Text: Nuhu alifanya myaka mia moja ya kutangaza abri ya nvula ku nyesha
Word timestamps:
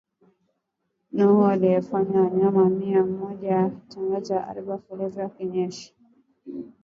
Nuhu 1.13 1.45
alifanya 1.45 2.29
myaka 2.29 2.65
mia 2.69 3.03
moja 3.05 3.47
ya 3.47 3.69
kutangaza 3.69 4.47
abri 4.47 4.57
ya 4.67 4.77
nvula 4.77 5.27
ku 5.33 5.41
nyesha 5.51 5.91